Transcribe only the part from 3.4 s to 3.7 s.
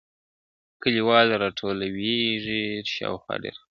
ډېر خلک,